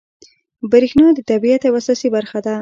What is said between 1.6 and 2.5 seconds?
یوه اساسي برخه